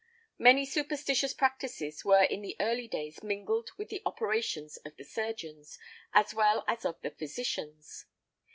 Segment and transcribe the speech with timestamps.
[0.39, 5.77] Many superstitious practices were in the early days mingled with the operations of the surgeons,
[6.11, 8.07] as well as of the physicians.